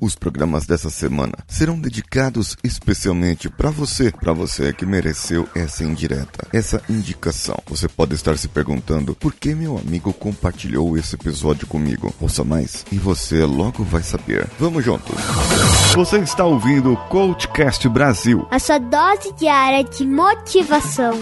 Os 0.00 0.14
programas 0.14 0.64
dessa 0.64 0.88
semana 0.88 1.34
serão 1.46 1.78
dedicados 1.78 2.56
especialmente 2.64 3.50
para 3.50 3.70
você, 3.70 4.10
para 4.10 4.32
você 4.32 4.72
que 4.72 4.86
mereceu 4.86 5.46
essa 5.54 5.84
indireta, 5.84 6.48
essa 6.54 6.80
indicação. 6.88 7.58
Você 7.66 7.86
pode 7.86 8.14
estar 8.14 8.38
se 8.38 8.48
perguntando 8.48 9.14
por 9.14 9.34
que 9.34 9.54
meu 9.54 9.76
amigo 9.76 10.10
compartilhou 10.14 10.96
esse 10.96 11.16
episódio 11.16 11.66
comigo. 11.66 12.14
Ouça 12.18 12.42
mais 12.42 12.86
e 12.90 12.96
você 12.96 13.44
logo 13.44 13.84
vai 13.84 14.02
saber. 14.02 14.48
Vamos 14.58 14.82
juntos. 14.82 15.14
Você 15.94 16.16
está 16.20 16.46
ouvindo 16.46 16.94
o 16.94 16.96
Coachcast 17.08 17.86
Brasil. 17.90 18.48
A 18.50 18.58
sua 18.58 18.78
dose 18.78 19.34
diária 19.34 19.84
de 19.84 20.06
motivação. 20.06 21.12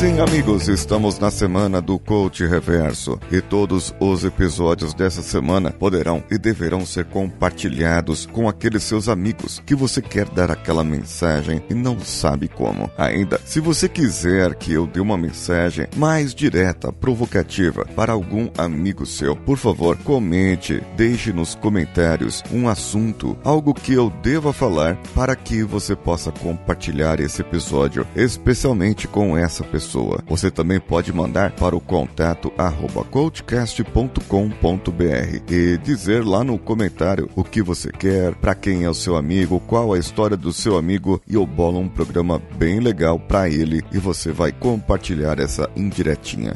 Sim, 0.00 0.18
amigos, 0.18 0.66
estamos 0.66 1.18
na 1.18 1.30
semana 1.30 1.78
do 1.78 1.98
Coach 1.98 2.46
Reverso 2.46 3.20
e 3.30 3.42
todos 3.42 3.94
os 4.00 4.24
episódios 4.24 4.94
dessa 4.94 5.20
semana 5.20 5.70
poderão 5.70 6.24
e 6.30 6.38
deverão 6.38 6.86
ser 6.86 7.04
compartilhados 7.04 8.24
com 8.24 8.48
aqueles 8.48 8.82
seus 8.82 9.10
amigos 9.10 9.62
que 9.66 9.74
você 9.74 10.00
quer 10.00 10.26
dar 10.30 10.50
aquela 10.50 10.82
mensagem 10.82 11.62
e 11.68 11.74
não 11.74 12.00
sabe 12.00 12.48
como. 12.48 12.90
Ainda, 12.96 13.38
se 13.44 13.60
você 13.60 13.90
quiser 13.90 14.54
que 14.54 14.72
eu 14.72 14.86
dê 14.86 15.00
uma 15.00 15.18
mensagem 15.18 15.86
mais 15.94 16.34
direta, 16.34 16.90
provocativa 16.90 17.84
para 17.94 18.14
algum 18.14 18.48
amigo 18.56 19.04
seu, 19.04 19.36
por 19.36 19.58
favor, 19.58 19.98
comente, 19.98 20.82
deixe 20.96 21.30
nos 21.30 21.54
comentários 21.54 22.42
um 22.50 22.70
assunto, 22.70 23.36
algo 23.44 23.74
que 23.74 23.92
eu 23.92 24.08
deva 24.22 24.50
falar 24.50 24.96
para 25.14 25.36
que 25.36 25.62
você 25.62 25.94
possa 25.94 26.32
compartilhar 26.32 27.20
esse 27.20 27.42
episódio, 27.42 28.06
especialmente 28.16 29.06
com 29.06 29.36
essa 29.36 29.62
pessoa 29.62 29.89
pessoa. 29.90 30.22
Você 30.28 30.50
também 30.50 30.78
pode 30.78 31.12
mandar 31.12 31.50
para 31.52 31.74
o 31.74 31.80
contato 31.80 32.52
arroba 32.56 33.02
coachcast.com.br 33.04 35.52
e 35.52 35.78
dizer 35.78 36.24
lá 36.24 36.44
no 36.44 36.58
comentário 36.58 37.28
o 37.34 37.42
que 37.42 37.60
você 37.60 37.90
quer, 37.90 38.34
para 38.36 38.54
quem 38.54 38.84
é 38.84 38.90
o 38.90 38.94
seu 38.94 39.16
amigo, 39.16 39.60
qual 39.66 39.92
a 39.92 39.98
história 39.98 40.36
do 40.36 40.52
seu 40.52 40.78
amigo 40.78 41.20
e 41.26 41.34
eu 41.34 41.44
bolo 41.44 41.80
um 41.80 41.88
programa 41.88 42.40
bem 42.56 42.78
legal 42.78 43.18
para 43.18 43.48
ele 43.48 43.82
e 43.92 43.98
você 43.98 44.30
vai 44.30 44.52
compartilhar 44.52 45.40
essa 45.40 45.68
indiretinha. 45.74 46.54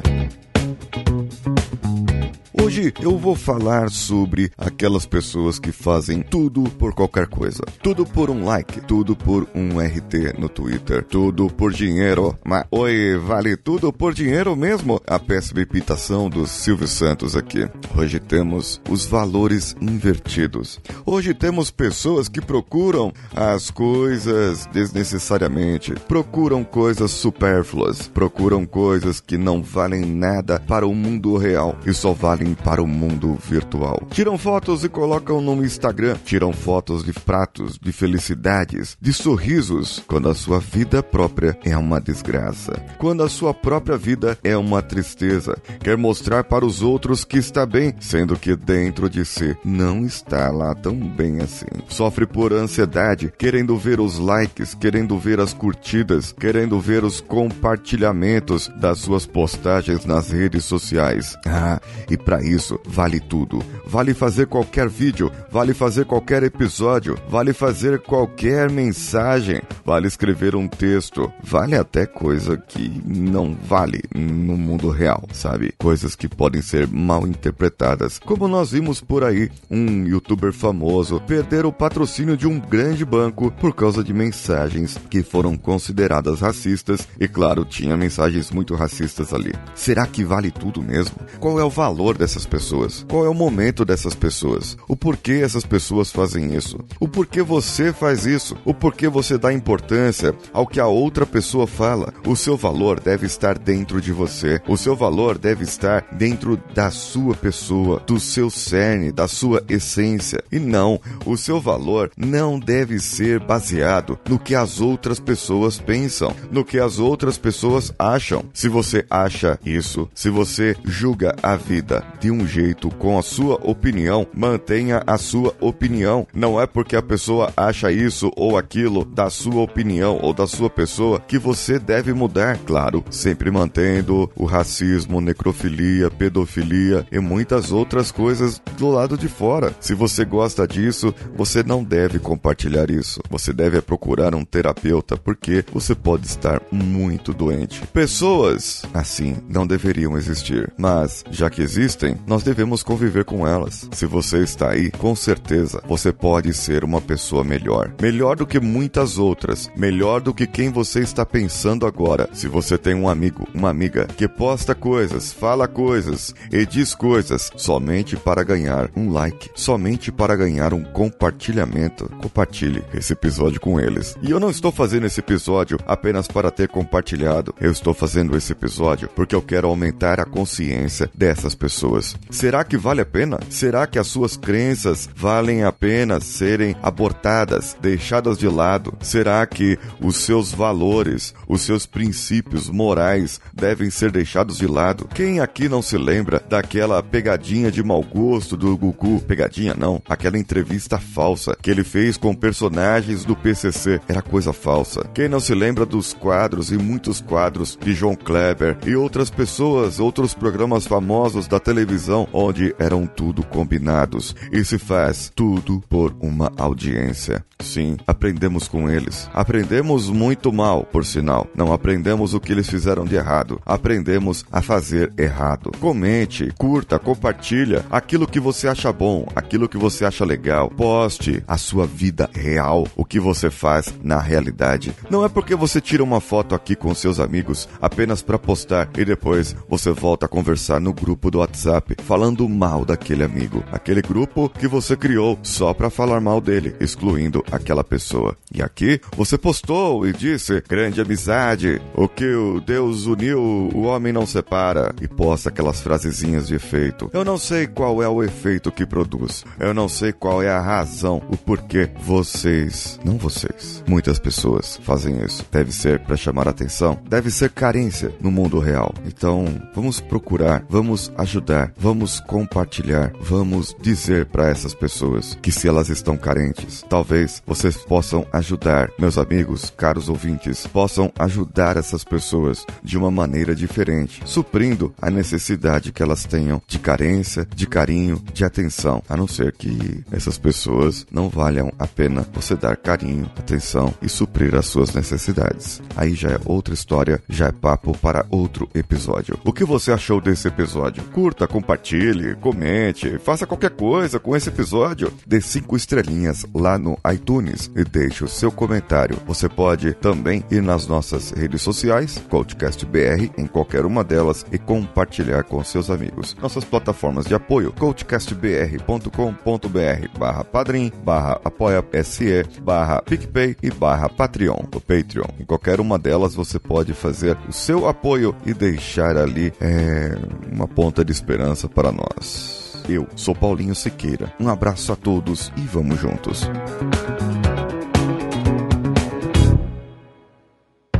Hoje 2.65 2.91
eu 2.99 3.15
vou 3.15 3.35
falar 3.35 3.91
sobre 3.91 4.51
aquelas 4.57 5.05
pessoas 5.05 5.59
que 5.59 5.71
fazem 5.71 6.23
tudo 6.23 6.63
por 6.63 6.95
qualquer 6.95 7.27
coisa. 7.27 7.63
Tudo 7.83 8.07
por 8.07 8.31
um 8.31 8.43
like, 8.43 8.81
tudo 8.81 9.15
por 9.15 9.47
um 9.53 9.79
RT 9.79 10.39
no 10.39 10.49
Twitter, 10.49 11.03
tudo 11.03 11.47
por 11.47 11.71
dinheiro. 11.71 12.35
Mas, 12.43 12.65
oi, 12.71 13.19
vale 13.23 13.55
tudo 13.55 13.93
por 13.93 14.15
dinheiro 14.15 14.55
mesmo? 14.55 14.99
A 15.05 15.19
péssima 15.19 15.61
imitação 15.61 16.27
do 16.27 16.47
Silvio 16.47 16.87
Santos 16.87 17.35
aqui. 17.35 17.69
Hoje 17.95 18.19
temos 18.19 18.81
os 18.89 19.05
valores 19.05 19.75
invertidos. 19.79 20.79
Hoje 21.05 21.35
temos 21.35 21.69
pessoas 21.69 22.27
que 22.27 22.41
procuram 22.41 23.13
as 23.35 23.69
coisas 23.69 24.65
desnecessariamente, 24.73 25.93
procuram 26.07 26.63
coisas 26.63 27.11
supérfluas, 27.11 28.07
procuram 28.07 28.65
coisas 28.65 29.19
que 29.19 29.37
não 29.37 29.61
valem 29.61 30.03
nada 30.03 30.59
para 30.59 30.87
o 30.87 30.95
mundo 30.95 31.37
real 31.37 31.77
e 31.85 31.93
só 31.93 32.11
valem 32.11 32.54
para 32.55 32.81
o 32.81 32.87
mundo 32.87 33.37
virtual. 33.47 34.01
Tiram 34.11 34.37
fotos 34.37 34.83
e 34.83 34.89
colocam 34.89 35.41
no 35.41 35.63
Instagram, 35.63 36.17
tiram 36.25 36.53
fotos 36.53 37.03
de 37.03 37.13
pratos, 37.13 37.77
de 37.77 37.91
felicidades, 37.91 38.97
de 38.99 39.13
sorrisos, 39.13 40.03
quando 40.07 40.29
a 40.29 40.35
sua 40.35 40.59
vida 40.59 41.03
própria 41.03 41.57
é 41.63 41.77
uma 41.77 41.99
desgraça. 41.99 42.73
Quando 42.97 43.23
a 43.23 43.29
sua 43.29 43.53
própria 43.53 43.97
vida 43.97 44.37
é 44.43 44.55
uma 44.55 44.81
tristeza. 44.81 45.57
Quer 45.79 45.97
mostrar 45.97 46.43
para 46.43 46.65
os 46.65 46.81
outros 46.81 47.23
que 47.23 47.37
está 47.37 47.65
bem, 47.65 47.93
sendo 47.99 48.35
que 48.35 48.55
dentro 48.55 49.09
de 49.09 49.25
si 49.25 49.55
não 49.63 50.05
está 50.05 50.51
lá 50.51 50.73
tão 50.73 50.95
bem 50.95 51.41
assim. 51.41 51.65
Sofre 51.87 52.25
por 52.25 52.53
ansiedade, 52.53 53.33
querendo 53.37 53.77
ver 53.77 53.99
os 53.99 54.17
likes, 54.17 54.73
querendo 54.73 55.17
ver 55.17 55.39
as 55.39 55.53
curtidas, 55.53 56.31
querendo 56.31 56.79
ver 56.79 57.03
os 57.03 57.21
compartilhamentos 57.21 58.69
das 58.79 58.99
suas 58.99 59.25
postagens 59.25 60.05
nas 60.05 60.31
redes 60.31 60.65
sociais. 60.65 61.35
Ah, 61.45 61.79
e 62.09 62.17
para 62.17 62.43
isso, 62.45 62.79
vale 62.85 63.19
tudo. 63.19 63.63
Vale 63.85 64.13
fazer 64.13 64.47
qualquer 64.47 64.87
vídeo, 64.87 65.31
vale 65.51 65.73
fazer 65.73 66.05
qualquer 66.05 66.43
episódio, 66.43 67.17
vale 67.29 67.53
fazer 67.53 67.99
qualquer 67.99 68.69
mensagem, 68.69 69.61
vale 69.85 70.07
escrever 70.07 70.55
um 70.55 70.67
texto, 70.67 71.31
vale 71.43 71.75
até 71.75 72.05
coisa 72.05 72.57
que 72.57 73.01
não 73.05 73.55
vale 73.55 74.03
no 74.13 74.57
mundo 74.57 74.89
real, 74.89 75.23
sabe? 75.33 75.73
Coisas 75.77 76.15
que 76.15 76.27
podem 76.27 76.61
ser 76.61 76.87
mal 76.87 77.27
interpretadas. 77.27 78.19
Como 78.19 78.47
nós 78.47 78.71
vimos 78.71 79.01
por 79.01 79.23
aí, 79.23 79.49
um 79.69 80.05
youtuber 80.05 80.53
famoso 80.53 81.21
perder 81.21 81.65
o 81.65 81.71
patrocínio 81.71 82.37
de 82.37 82.47
um 82.47 82.59
grande 82.59 83.05
banco 83.05 83.51
por 83.51 83.73
causa 83.73 84.03
de 84.03 84.13
mensagens 84.13 84.97
que 85.09 85.23
foram 85.23 85.57
consideradas 85.57 86.41
racistas 86.41 87.07
e, 87.19 87.27
claro, 87.27 87.65
tinha 87.65 87.97
mensagens 87.97 88.51
muito 88.51 88.75
racistas 88.75 89.33
ali. 89.33 89.53
Será 89.73 90.05
que 90.05 90.23
vale 90.23 90.51
tudo 90.51 90.81
mesmo? 90.81 91.15
Qual 91.39 91.59
é 91.59 91.63
o 91.63 91.69
valor 91.69 92.17
dessa 92.17 92.34
dessas 92.35 92.45
pessoas? 92.45 93.05
Qual 93.09 93.25
é 93.25 93.29
o 93.29 93.33
momento 93.33 93.85
dessas 93.85 94.13
pessoas? 94.13 94.77
O 94.87 94.95
porquê 94.95 95.41
essas 95.43 95.65
pessoas 95.65 96.11
fazem 96.11 96.53
isso? 96.53 96.77
O 96.99 97.07
porquê 97.07 97.41
você 97.41 97.93
faz 97.93 98.25
isso? 98.25 98.57
O 98.65 98.73
porquê 98.73 99.07
você 99.07 99.37
dá 99.37 99.53
importância 99.53 100.35
ao 100.51 100.67
que 100.67 100.79
a 100.79 100.87
outra 100.87 101.25
pessoa 101.25 101.65
fala? 101.65 102.13
O 102.27 102.35
seu 102.35 102.57
valor 102.57 102.99
deve 102.99 103.25
estar 103.25 103.57
dentro 103.57 104.01
de 104.01 104.11
você. 104.11 104.61
O 104.67 104.75
seu 104.75 104.95
valor 104.95 105.37
deve 105.37 105.63
estar 105.63 106.05
dentro 106.11 106.59
da 106.73 106.91
sua 106.91 107.35
pessoa, 107.35 108.01
do 108.05 108.19
seu 108.19 108.49
cerne, 108.49 109.11
da 109.11 109.27
sua 109.27 109.63
essência. 109.69 110.43
E 110.51 110.59
não, 110.59 110.99
o 111.25 111.37
seu 111.37 111.61
valor 111.61 112.11
não 112.17 112.59
deve 112.59 112.99
ser 112.99 113.39
baseado 113.39 114.19
no 114.27 114.37
que 114.37 114.53
as 114.53 114.81
outras 114.81 115.19
pessoas 115.19 115.79
pensam, 115.79 116.35
no 116.51 116.65
que 116.65 116.79
as 116.79 116.99
outras 116.99 117.37
pessoas 117.37 117.93
acham. 117.97 118.43
Se 118.53 118.67
você 118.67 119.05
acha 119.09 119.57
isso, 119.65 120.09
se 120.13 120.29
você 120.29 120.75
julga 120.83 121.35
a 121.41 121.55
vida 121.55 122.03
de 122.25 122.31
um 122.31 122.47
jeito 122.47 122.89
com 122.89 123.19
a 123.19 123.21
sua 123.21 123.53
opinião, 123.61 124.25
mantenha 124.33 125.03
a 125.05 125.15
sua 125.15 125.53
opinião. 125.61 126.25
Não 126.33 126.59
é 126.59 126.65
porque 126.65 126.95
a 126.95 127.01
pessoa 127.01 127.53
acha 127.55 127.91
isso 127.91 128.31
ou 128.35 128.57
aquilo 128.57 129.05
da 129.05 129.29
sua 129.29 129.61
opinião 129.61 130.17
ou 130.19 130.33
da 130.33 130.47
sua 130.47 130.67
pessoa 130.67 131.19
que 131.19 131.37
você 131.37 131.77
deve 131.77 132.13
mudar. 132.15 132.57
Claro, 132.65 133.05
sempre 133.11 133.51
mantendo 133.51 134.27
o 134.35 134.45
racismo, 134.45 135.21
necrofilia, 135.21 136.09
pedofilia 136.09 137.05
e 137.11 137.19
muitas 137.19 137.71
outras 137.71 138.11
coisas 138.11 138.59
do 138.75 138.89
lado 138.89 139.15
de 139.15 139.27
fora. 139.27 139.75
Se 139.79 139.93
você 139.93 140.25
gosta 140.25 140.67
disso, 140.67 141.13
você 141.35 141.61
não 141.61 141.83
deve 141.83 142.17
compartilhar 142.17 142.89
isso. 142.89 143.21
Você 143.29 143.53
deve 143.53 143.79
procurar 143.83 144.33
um 144.33 144.43
terapeuta 144.43 145.15
porque 145.15 145.63
você 145.71 145.93
pode 145.93 146.25
estar 146.25 146.59
muito 146.71 147.35
doente. 147.35 147.85
Pessoas 147.93 148.81
assim 148.95 149.37
não 149.47 149.67
deveriam 149.67 150.17
existir, 150.17 150.73
mas 150.75 151.23
já 151.29 151.51
que 151.51 151.61
existem, 151.61 152.14
nós 152.25 152.43
devemos 152.43 152.83
conviver 152.83 153.25
com 153.25 153.47
elas. 153.47 153.87
Se 153.91 154.05
você 154.05 154.39
está 154.39 154.71
aí, 154.71 154.91
com 154.91 155.15
certeza 155.15 155.81
você 155.87 156.11
pode 156.11 156.53
ser 156.53 156.83
uma 156.83 157.01
pessoa 157.01 157.43
melhor. 157.43 157.93
Melhor 158.01 158.35
do 158.35 158.45
que 158.45 158.59
muitas 158.59 159.17
outras. 159.17 159.69
Melhor 159.75 160.21
do 160.21 160.33
que 160.33 160.47
quem 160.47 160.71
você 160.71 161.01
está 161.01 161.25
pensando 161.25 161.85
agora. 161.85 162.29
Se 162.33 162.47
você 162.47 162.77
tem 162.77 162.93
um 162.93 163.09
amigo, 163.09 163.47
uma 163.53 163.69
amiga 163.69 164.05
que 164.05 164.27
posta 164.27 164.75
coisas, 164.75 165.31
fala 165.31 165.67
coisas 165.67 166.33
e 166.51 166.65
diz 166.65 166.93
coisas 166.93 167.51
somente 167.55 168.15
para 168.15 168.43
ganhar 168.43 168.89
um 168.95 169.11
like, 169.11 169.49
somente 169.55 170.11
para 170.11 170.35
ganhar 170.35 170.73
um 170.73 170.83
compartilhamento, 170.83 172.09
compartilhe 172.21 172.83
esse 172.93 173.13
episódio 173.13 173.59
com 173.59 173.79
eles. 173.79 174.15
E 174.21 174.31
eu 174.31 174.39
não 174.39 174.49
estou 174.49 174.71
fazendo 174.71 175.05
esse 175.05 175.19
episódio 175.19 175.79
apenas 175.85 176.27
para 176.27 176.51
ter 176.51 176.67
compartilhado. 176.67 177.53
Eu 177.59 177.71
estou 177.71 177.93
fazendo 177.93 178.35
esse 178.35 178.51
episódio 178.51 179.09
porque 179.15 179.35
eu 179.35 179.41
quero 179.41 179.67
aumentar 179.67 180.19
a 180.19 180.25
consciência 180.25 181.09
dessas 181.13 181.55
pessoas 181.55 182.04
Será 182.29 182.63
que 182.63 182.77
vale 182.77 183.01
a 183.01 183.05
pena? 183.05 183.39
Será 183.49 183.87
que 183.87 183.97
as 183.97 184.07
suas 184.07 184.35
crenças 184.35 185.09
valem 185.15 185.63
a 185.63 185.71
pena 185.71 186.19
serem 186.19 186.75
abortadas, 186.83 187.77
deixadas 187.81 188.37
de 188.37 188.47
lado? 188.47 188.93
Será 188.99 189.45
que 189.45 189.79
os 190.01 190.17
seus 190.17 190.51
valores, 190.51 191.33
os 191.47 191.61
seus 191.61 191.85
princípios 191.85 192.69
morais 192.69 193.39
devem 193.53 193.89
ser 193.89 194.11
deixados 194.11 194.57
de 194.57 194.67
lado? 194.67 195.07
Quem 195.13 195.39
aqui 195.39 195.69
não 195.69 195.81
se 195.81 195.97
lembra 195.97 196.43
daquela 196.49 197.01
pegadinha 197.01 197.71
de 197.71 197.81
mau 197.81 198.03
gosto 198.03 198.57
do 198.57 198.77
Gugu? 198.77 199.21
Pegadinha 199.21 199.73
não, 199.73 200.01
aquela 200.07 200.37
entrevista 200.37 200.99
falsa 200.99 201.57
que 201.61 201.71
ele 201.71 201.83
fez 201.83 202.17
com 202.17 202.35
personagens 202.35 203.23
do 203.23 203.35
PCC. 203.35 204.01
Era 204.07 204.21
coisa 204.21 204.51
falsa. 204.51 205.09
Quem 205.13 205.29
não 205.29 205.39
se 205.39 205.55
lembra 205.55 205.85
dos 205.85 206.13
quadros 206.13 206.71
e 206.71 206.77
muitos 206.77 207.21
quadros 207.21 207.77
de 207.79 207.93
João 207.93 208.15
Kleber 208.15 208.77
e 208.85 208.95
outras 208.95 209.29
pessoas, 209.29 209.99
outros 209.99 210.33
programas 210.33 210.85
famosos 210.85 211.47
da 211.47 211.59
televisão 211.59 211.84
televisão 211.85 212.27
onde 212.33 212.75
eram 212.79 213.05
tudo 213.05 213.43
combinados 213.43 214.35
e 214.51 214.65
se 214.65 214.79
faz 214.79 215.31
tudo 215.33 215.83
por 215.87 216.15
uma 216.19 216.51
audiência. 216.57 217.45
Sim, 217.59 217.97
aprendemos 218.05 218.67
com 218.67 218.89
eles. 218.89 219.29
Aprendemos 219.33 220.09
muito 220.09 220.51
mal, 220.51 220.83
por 220.83 221.05
sinal. 221.05 221.47
Não 221.55 221.71
aprendemos 221.71 222.33
o 222.33 222.39
que 222.39 222.51
eles 222.51 222.69
fizeram 222.69 223.05
de 223.05 223.15
errado. 223.15 223.61
Aprendemos 223.65 224.45
a 224.51 224.61
fazer 224.61 225.13
errado. 225.17 225.71
Comente, 225.79 226.53
curta, 226.57 226.99
compartilha 226.99 227.85
aquilo 227.89 228.27
que 228.27 228.39
você 228.39 228.67
acha 228.67 228.91
bom, 228.91 229.25
aquilo 229.35 229.69
que 229.69 229.77
você 229.77 230.05
acha 230.05 230.25
legal. 230.25 230.69
Poste 230.69 231.43
a 231.47 231.57
sua 231.57 231.85
vida 231.85 232.29
real, 232.33 232.87
o 232.95 233.05
que 233.05 233.19
você 233.19 233.49
faz 233.49 233.93
na 234.03 234.19
realidade. 234.19 234.93
Não 235.09 235.23
é 235.23 235.29
porque 235.29 235.55
você 235.55 235.79
tira 235.79 236.03
uma 236.03 236.19
foto 236.19 236.53
aqui 236.53 236.75
com 236.75 236.93
seus 236.93 237.19
amigos 237.19 237.69
apenas 237.81 238.21
para 238.21 238.37
postar 238.37 238.89
e 238.97 239.05
depois 239.05 239.55
você 239.67 239.91
volta 239.91 240.25
a 240.25 240.29
conversar 240.29 240.79
no 240.81 240.93
grupo 240.93 241.31
do 241.31 241.39
WhatsApp 241.39 241.74
falando 242.03 242.47
mal 242.47 242.85
daquele 242.85 243.23
amigo, 243.23 243.63
aquele 243.71 244.01
grupo 244.01 244.49
que 244.49 244.67
você 244.67 244.95
criou 244.95 245.37
só 245.43 245.73
para 245.73 245.89
falar 245.89 246.19
mal 246.19 246.41
dele, 246.41 246.75
excluindo 246.79 247.43
aquela 247.51 247.83
pessoa. 247.83 248.37
E 248.53 248.61
aqui 248.61 248.99
você 249.15 249.37
postou 249.37 250.07
e 250.07 250.13
disse: 250.13 250.61
grande 250.67 251.01
amizade, 251.01 251.81
o 251.93 252.07
que 252.07 252.25
o 252.25 252.59
Deus 252.59 253.05
uniu, 253.05 253.39
o 253.73 253.83
homem 253.83 254.13
não 254.13 254.25
separa. 254.25 254.93
E 255.01 255.07
posta 255.07 255.49
aquelas 255.49 255.81
frasezinhas 255.81 256.47
de 256.47 256.55
efeito. 256.55 257.09
Eu 257.13 257.23
não 257.23 257.37
sei 257.37 257.67
qual 257.67 258.01
é 258.01 258.07
o 258.07 258.23
efeito 258.23 258.71
que 258.71 258.85
produz. 258.85 259.43
Eu 259.59 259.73
não 259.73 259.87
sei 259.87 260.11
qual 260.11 260.41
é 260.41 260.49
a 260.49 260.61
razão, 260.61 261.21
o 261.29 261.37
porquê 261.37 261.89
vocês, 262.01 262.99
não 263.03 263.17
vocês, 263.17 263.83
muitas 263.87 264.19
pessoas 264.19 264.79
fazem 264.83 265.23
isso. 265.23 265.45
Deve 265.51 265.71
ser 265.71 265.99
para 265.99 266.15
chamar 266.15 266.47
atenção, 266.47 266.99
deve 267.07 267.29
ser 267.31 267.49
carência 267.49 268.11
no 268.19 268.31
mundo 268.31 268.59
real. 268.59 268.93
Então, 269.05 269.45
vamos 269.73 269.99
procurar, 269.99 270.65
vamos 270.69 271.11
ajudar, 271.17 271.64
vamos 271.77 272.19
compartilhar, 272.19 273.13
vamos 273.19 273.75
dizer 273.81 274.25
para 274.27 274.49
essas 274.49 274.73
pessoas 274.73 275.37
que 275.41 275.51
se 275.51 275.67
elas 275.67 275.89
estão 275.89 276.17
carentes, 276.17 276.83
talvez 276.89 277.41
vocês 277.45 277.77
possam 277.77 278.25
ajudar, 278.31 278.89
meus 278.99 279.17
amigos, 279.17 279.71
caros 279.75 280.09
ouvintes, 280.09 280.67
possam 280.67 281.11
ajudar 281.17 281.77
essas 281.77 282.03
pessoas 282.03 282.65
de 282.83 282.97
uma 282.97 283.11
maneira 283.11 283.55
diferente, 283.55 284.21
suprindo 284.25 284.93
a 285.01 285.09
necessidade 285.09 285.91
que 285.91 286.03
elas 286.03 286.25
tenham 286.25 286.61
de 286.67 286.79
carência, 286.79 287.47
de 287.55 287.67
carinho, 287.67 288.21
de 288.33 288.43
atenção, 288.43 289.01
a 289.07 289.15
não 289.15 289.27
ser 289.27 289.53
que 289.53 290.03
essas 290.11 290.37
pessoas 290.37 291.05
não 291.11 291.29
valham 291.29 291.71
a 291.79 291.87
pena 291.87 292.25
você 292.33 292.55
dar 292.55 292.77
carinho, 292.77 293.29
atenção 293.37 293.93
e 294.01 294.09
suprir 294.09 294.55
as 294.55 294.65
suas 294.65 294.93
necessidades. 294.93 295.81
Aí 295.95 296.13
já 296.13 296.29
é 296.29 296.39
outra 296.45 296.73
história, 296.73 297.21
já 297.29 297.47
é 297.47 297.51
papo 297.51 297.97
para 297.97 298.25
outro 298.29 298.69
episódio. 298.73 299.39
O 299.43 299.53
que 299.53 299.63
você 299.63 299.91
achou 299.91 300.19
desse 300.21 300.47
episódio? 300.47 301.03
Curta, 301.05 301.47
compartilhe, 301.55 302.35
comente, 302.35 303.17
faça 303.19 303.47
qualquer 303.47 303.69
coisa 303.69 304.19
com 304.19 304.35
esse 304.35 304.49
episódio. 304.49 305.13
Dê 305.25 305.39
cinco 305.39 305.77
estrelinhas 305.77 306.45
lá 306.53 306.77
no 306.77 306.97
iTunes 307.13 307.71
e 307.73 307.85
deixe 307.85 308.25
o 308.25 308.27
seu 308.27 308.51
comentário. 308.51 309.17
Você 309.25 309.47
pode 309.47 309.93
também 309.93 310.43
ir 310.51 310.61
nas 310.61 310.85
nossas 310.85 311.31
redes 311.31 311.61
sociais, 311.61 312.21
CoachCastBR, 312.29 313.31
em 313.37 313.47
qualquer 313.47 313.85
uma 313.85 314.03
delas 314.03 314.45
e 314.51 314.57
compartilhar 314.57 315.45
com 315.45 315.63
seus 315.63 315.89
amigos. 315.89 316.35
Nossas 316.41 316.65
plataformas 316.65 317.25
de 317.25 317.33
apoio, 317.33 317.71
coachcastbr.com.br 317.71 320.19
barra 320.19 320.43
padrim, 320.43 320.91
barra 321.05 321.39
apoia.se, 321.41 322.43
barra 322.61 323.01
PicPay 323.01 323.55
e 323.63 323.71
barra 323.71 324.09
Patreon, 324.09 324.59
o 324.75 324.81
Patreon. 324.81 325.29
Em 325.39 325.45
qualquer 325.45 325.79
uma 325.79 325.97
delas 325.97 326.35
você 326.35 326.59
pode 326.59 326.93
fazer 326.93 327.37
o 327.47 327.53
seu 327.53 327.87
apoio 327.87 328.35
e 328.45 328.53
deixar 328.53 329.15
ali 329.15 329.53
é, 329.61 330.17
uma 330.51 330.67
ponta 330.67 331.05
de 331.05 331.13
esperança 331.13 331.44
para 331.69 331.91
nós. 331.91 332.83
Eu 332.89 333.07
sou 333.15 333.35
Paulinho 333.35 333.75
Siqueira. 333.75 334.33
Um 334.39 334.49
abraço 334.49 334.91
a 334.91 334.95
todos 334.95 335.51
e 335.57 335.61
vamos 335.61 335.99
juntos. 335.99 336.49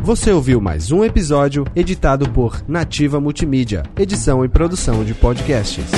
Você 0.01 0.31
ouviu 0.31 0.61
mais 0.61 0.91
um 0.91 1.03
episódio 1.03 1.65
editado 1.75 2.29
por 2.29 2.63
Nativa 2.67 3.19
Multimídia, 3.19 3.81
edição 3.97 4.45
e 4.45 4.47
produção 4.47 5.03
de 5.03 5.15
podcasts. 5.15 5.89